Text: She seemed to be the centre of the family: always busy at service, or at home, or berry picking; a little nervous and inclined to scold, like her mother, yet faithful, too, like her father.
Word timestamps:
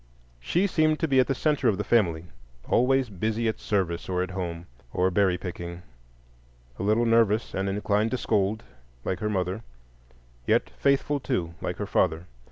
She 0.39 0.65
seemed 0.65 0.99
to 1.01 1.07
be 1.07 1.21
the 1.21 1.35
centre 1.35 1.67
of 1.67 1.77
the 1.77 1.83
family: 1.83 2.25
always 2.67 3.07
busy 3.11 3.47
at 3.47 3.59
service, 3.59 4.09
or 4.09 4.23
at 4.23 4.31
home, 4.31 4.65
or 4.91 5.11
berry 5.11 5.37
picking; 5.37 5.83
a 6.79 6.81
little 6.81 7.05
nervous 7.05 7.53
and 7.53 7.69
inclined 7.69 8.09
to 8.09 8.17
scold, 8.17 8.63
like 9.05 9.19
her 9.19 9.29
mother, 9.29 9.61
yet 10.47 10.71
faithful, 10.71 11.19
too, 11.19 11.53
like 11.61 11.77
her 11.77 11.85
father. 11.85 12.25